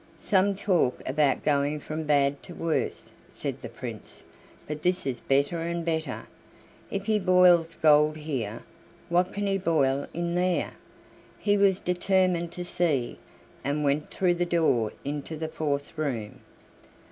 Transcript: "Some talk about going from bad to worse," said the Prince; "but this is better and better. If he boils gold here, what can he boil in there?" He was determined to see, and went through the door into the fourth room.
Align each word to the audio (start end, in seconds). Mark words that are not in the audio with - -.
"Some 0.17 0.55
talk 0.55 1.03
about 1.07 1.43
going 1.45 1.79
from 1.79 2.05
bad 2.05 2.41
to 2.45 2.55
worse," 2.55 3.11
said 3.29 3.61
the 3.61 3.69
Prince; 3.69 4.25
"but 4.67 4.81
this 4.81 5.05
is 5.05 5.21
better 5.21 5.59
and 5.59 5.85
better. 5.85 6.25
If 6.89 7.05
he 7.05 7.19
boils 7.19 7.75
gold 7.75 8.17
here, 8.17 8.63
what 9.09 9.31
can 9.31 9.45
he 9.45 9.59
boil 9.59 10.07
in 10.11 10.33
there?" 10.33 10.71
He 11.37 11.55
was 11.55 11.79
determined 11.79 12.51
to 12.53 12.65
see, 12.65 13.19
and 13.63 13.83
went 13.83 14.09
through 14.09 14.33
the 14.33 14.43
door 14.47 14.91
into 15.05 15.37
the 15.37 15.47
fourth 15.47 15.95
room. 15.95 16.39